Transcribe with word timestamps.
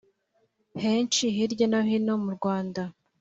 henshi 0.83 1.23
hirya 1.35 1.65
no 1.71 1.79
hino 1.89 2.13
mu 2.23 2.29
Rwanda 2.37 2.81